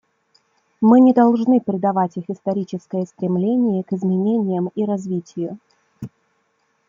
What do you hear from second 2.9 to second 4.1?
стремление к